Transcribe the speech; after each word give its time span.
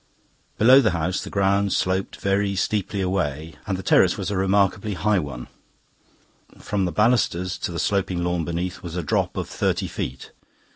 Below 0.57 0.81
the 0.81 0.97
house 0.97 1.23
the 1.23 1.29
ground 1.29 1.73
sloped 1.73 2.15
very 2.15 2.55
steeply 2.55 3.01
away, 3.01 3.53
and 3.67 3.77
the 3.77 3.83
terrace 3.83 4.17
was 4.17 4.31
a 4.31 4.35
remarkably 4.35 4.95
high 4.95 5.19
one; 5.19 5.45
from 6.57 6.85
the 6.85 6.91
balusters 6.91 7.55
to 7.59 7.71
the 7.71 7.77
sloping 7.77 8.23
lawn 8.23 8.43
beneath 8.43 8.81
was 8.81 8.95
a 8.95 9.03
drop 9.03 9.37
of 9.37 9.47
thirty 9.47 9.87
feet. 9.87 10.31